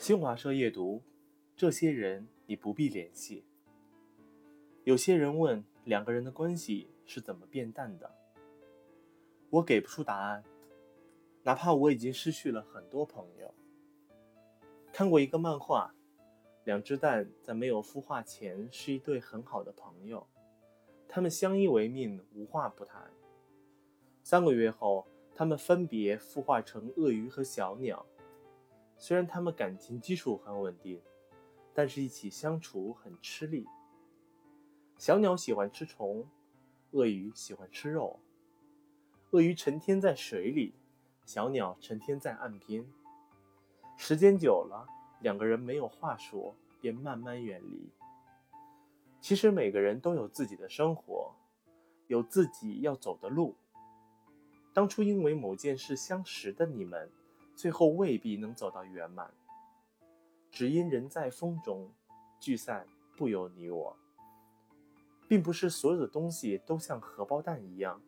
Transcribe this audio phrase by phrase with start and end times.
[0.00, 1.02] 新华社夜读，
[1.54, 3.44] 这些人你不必联系。
[4.84, 8.10] 有些人问两个人的关系是怎么变淡的，
[9.50, 10.42] 我给不出答案，
[11.42, 13.54] 哪怕我已经失去了很多朋友。
[14.90, 15.94] 看过一个漫画，
[16.64, 20.26] 两只蛋在没有孵化前是一对很好的朋友，
[21.06, 23.10] 他们相依为命，无话不谈。
[24.22, 28.06] 三个月后，他们分别孵化成鳄鱼和小鸟。
[29.00, 31.00] 虽然他们感情基础很稳定，
[31.72, 33.66] 但是一起相处很吃力。
[34.98, 36.28] 小鸟喜欢吃虫，
[36.90, 38.20] 鳄鱼喜欢吃肉。
[39.30, 40.74] 鳄鱼成天在水里，
[41.24, 42.84] 小鸟成天在岸边。
[43.96, 44.86] 时间久了，
[45.22, 47.88] 两个人没有话说，便慢慢远离。
[49.22, 51.34] 其实每个人都有自己的生活，
[52.06, 53.56] 有自己要走的路。
[54.74, 57.10] 当初因为某件事相识的你们。
[57.60, 59.34] 最后未必能走到圆满，
[60.50, 61.92] 只因人在风中，
[62.40, 62.86] 聚散
[63.18, 63.94] 不由你我。
[65.28, 68.00] 并不是所有的东西都像荷包蛋一样，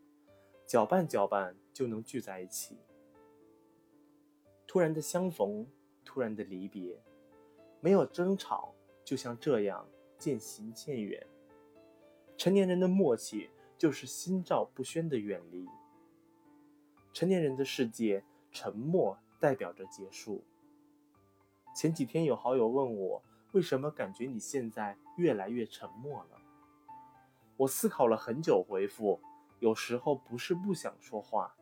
[0.64, 2.78] 搅拌搅拌就能聚在一起。
[4.66, 5.66] 突然的相逢，
[6.02, 6.98] 突然的离别，
[7.82, 9.86] 没有争吵，就像这样
[10.18, 11.26] 渐行渐远。
[12.38, 15.68] 成年人的默契，就是心照不宣的远离。
[17.12, 19.18] 成年人的世界，沉默。
[19.42, 20.40] 代表着结束。
[21.74, 26.40] 前几天有好友问我，为什么感觉你现在越来越沉默了？
[27.56, 29.20] 我思考了很久，回复：
[29.58, 31.52] 有时候不是不想说话，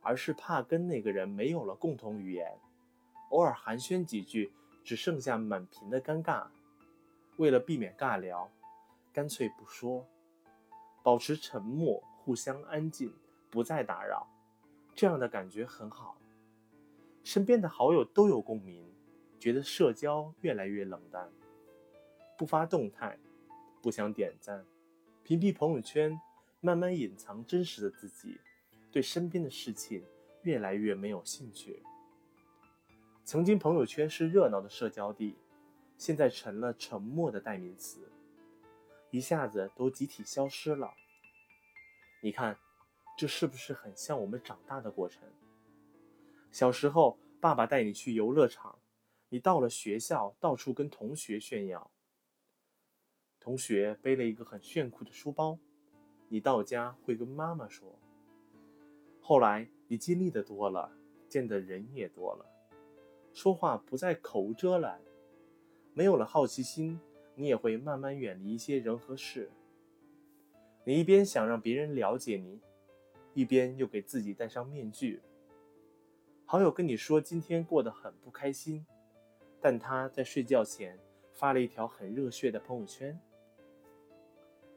[0.00, 2.56] 而是怕跟那个人没有了共同语言，
[3.30, 4.52] 偶尔寒暄几句，
[4.84, 6.46] 只剩下满屏的尴尬。
[7.38, 8.48] 为了避免尬聊，
[9.12, 10.06] 干脆不说，
[11.02, 13.12] 保持沉默，互相安静，
[13.50, 14.24] 不再打扰，
[14.94, 16.16] 这样的感觉很好。
[17.24, 18.86] 身边的好友都有共鸣，
[19.40, 21.32] 觉得社交越来越冷淡，
[22.36, 23.18] 不发动态，
[23.82, 24.64] 不想点赞，
[25.22, 26.20] 屏蔽朋友圈，
[26.60, 28.38] 慢慢隐藏真实的自己，
[28.92, 30.04] 对身边的事情
[30.42, 31.82] 越来越没有兴趣。
[33.24, 35.34] 曾经朋友圈是热闹的社交地，
[35.96, 38.06] 现在成了沉默的代名词，
[39.10, 40.92] 一下子都集体消失了。
[42.22, 42.58] 你看，
[43.16, 45.22] 这是不是很像我们长大的过程？
[46.54, 48.78] 小时候，爸爸带你去游乐场，
[49.28, 51.90] 你到了学校，到处跟同学炫耀。
[53.40, 55.58] 同学背了一个很炫酷的书包，
[56.28, 57.98] 你到家会跟妈妈说。
[59.20, 60.92] 后来你经历的多了，
[61.28, 62.46] 见的人也多了，
[63.32, 65.00] 说话不再口无遮拦，
[65.92, 67.00] 没有了好奇心，
[67.34, 69.50] 你也会慢慢远离一些人和事。
[70.84, 72.60] 你一边想让别人了解你，
[73.32, 75.20] 一边又给自己戴上面具。
[76.46, 78.86] 好友跟你说今天过得很不开心，
[79.60, 80.98] 但他在睡觉前
[81.32, 83.18] 发了一条很热血的朋友圈。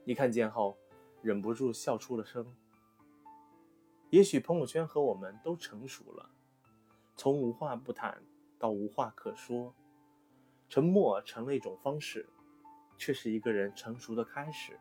[0.02, 0.78] 你看见后，
[1.20, 2.46] 忍不住笑出了声。
[4.08, 6.30] 也许朋友圈和我们都成熟了，
[7.14, 8.22] 从无话不谈
[8.58, 9.74] 到无话可说，
[10.70, 12.26] 沉默成了一种方式，
[12.96, 14.80] 却是一个人成熟的开始。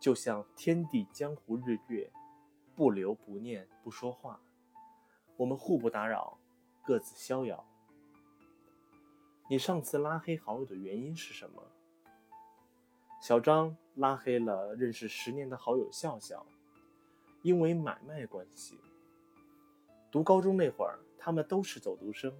[0.00, 2.10] 就像天地江湖日月，
[2.74, 4.40] 不留不念不说话。
[5.40, 6.36] 我们互不打扰，
[6.84, 7.66] 各自逍遥。
[9.48, 11.62] 你上次拉黑好友的原因是什么？
[13.22, 16.44] 小张拉黑了认识十年的好友笑笑，
[17.40, 18.78] 因为买卖关系。
[20.10, 22.30] 读高中那会儿，他们都是走读生，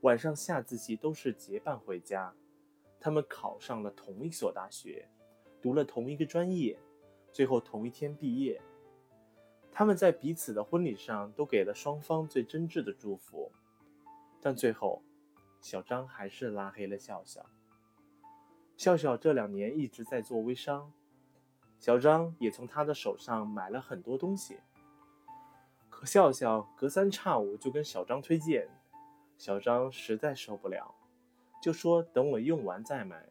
[0.00, 2.34] 晚上下自习都是结伴回家。
[2.98, 5.08] 他们考上了同一所大学，
[5.62, 6.76] 读了同一个专业，
[7.30, 8.60] 最后同一天毕业。
[9.72, 13.50] 他们在彼此的婚礼上都给了双方最真挚的祝福，
[14.40, 15.02] 但最后，
[15.60, 17.46] 小张还是拉黑了笑笑。
[18.76, 20.92] 笑笑这两年一直在做微商，
[21.78, 24.58] 小张也从他的手上买了很多东西。
[25.88, 28.68] 可笑笑隔三差五就跟小张推荐，
[29.36, 30.94] 小张实在受不了，
[31.62, 33.28] 就说等我用完再买。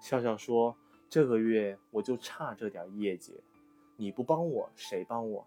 [0.00, 0.76] 笑笑说
[1.10, 3.42] ：“这个月我就差这点业绩。”
[3.96, 5.46] 你不帮我，谁帮我？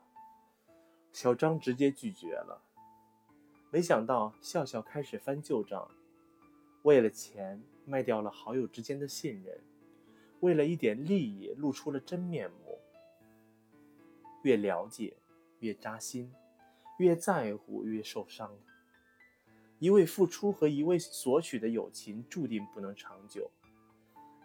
[1.11, 2.61] 小张直接拒绝了。
[3.71, 5.89] 没想到笑笑开始翻旧账，
[6.83, 9.59] 为了钱卖掉了好友之间的信任，
[10.39, 12.79] 为了一点利益露出了真面目。
[14.43, 15.17] 越了解
[15.59, 16.31] 越扎心，
[16.99, 18.55] 越在乎越受伤。
[19.79, 23.51] 一味付出和一味索取的友情注定不能长久。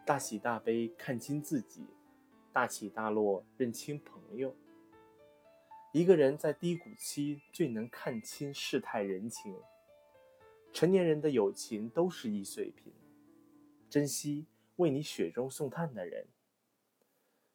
[0.04, 1.86] 大喜大悲，看清自己。
[2.52, 4.54] 大起大落，认清朋友。
[5.92, 9.56] 一个人在低谷期最能看清世态人情。
[10.72, 12.92] 成年人的友情都是易碎品，
[13.90, 14.46] 珍惜
[14.76, 16.26] 为你雪中送炭的人。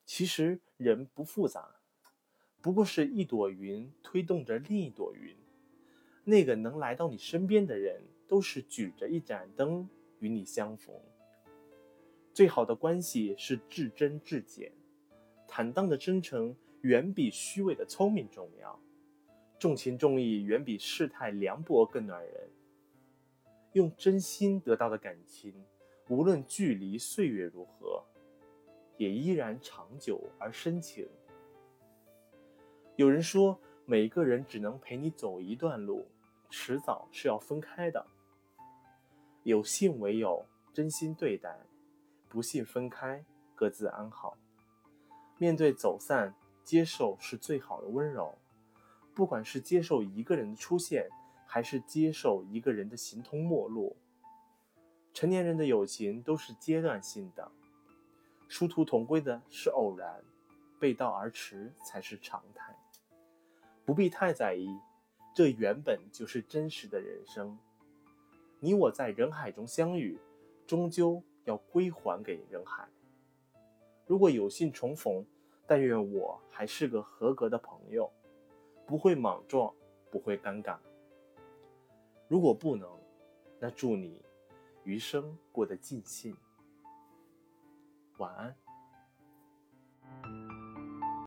[0.06, 1.76] 其实人不复杂，
[2.62, 5.36] 不过是一朵云推动着另一朵云。
[6.24, 9.90] 那个能来到你身边的人，都是举着一盏灯
[10.20, 10.96] 与你相逢。
[12.34, 14.72] 最好的关系是至真至简，
[15.48, 18.80] 坦荡的真诚远比虚伪的聪明重要，
[19.58, 22.50] 重情重义远比世态凉薄更暖人。
[23.74, 25.54] 用真心得到的感情，
[26.10, 28.04] 无论距离岁月如何，
[28.98, 31.08] 也依然长久而深情。
[32.96, 36.08] 有人说，每个人只能陪你走一段路，
[36.50, 38.06] 迟早是要分开的。
[39.44, 41.52] 有信为友，真心对待；
[42.28, 43.24] 不信分开，
[43.54, 44.38] 各自安好。
[45.38, 48.38] 面对走散，接受是最好的温柔。
[49.14, 51.10] 不管是接受一个人的出现。
[51.50, 53.96] 还是接受一个人的形同陌路。
[55.14, 57.50] 成年人的友情都是阶段性的，
[58.50, 60.22] 殊途同归的是偶然，
[60.78, 62.76] 背道而驰才是常态。
[63.86, 64.68] 不必太在意，
[65.34, 67.58] 这原本就是真实的人生。
[68.60, 70.20] 你我在人海中相遇，
[70.68, 72.90] 终究要归还给人海。
[74.08, 75.24] 如果有幸重逢，
[75.68, 78.10] 但愿我还是个合格的朋友，
[78.86, 79.72] 不会莽撞，
[80.10, 80.78] 不会尴尬。
[82.30, 82.90] 如果不能，
[83.60, 84.22] 那祝你
[84.84, 86.36] 余生过得尽兴。
[88.18, 88.56] 晚安。